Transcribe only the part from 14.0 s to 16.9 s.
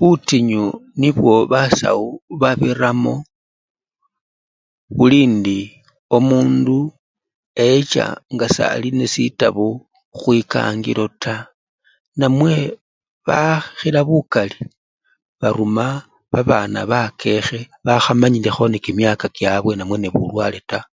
bukali baruma babana